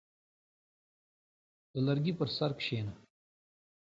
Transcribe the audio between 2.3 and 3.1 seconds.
سر کښېنه.